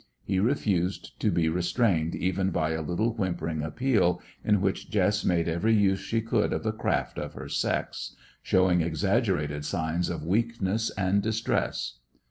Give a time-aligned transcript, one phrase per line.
[0.23, 5.47] He refused to be restrained even by a little whimpering appeal, in which Jess made
[5.47, 10.89] every use she could of the craft of her sex, showing exaggerated signs of weakness
[10.97, 11.99] and distress.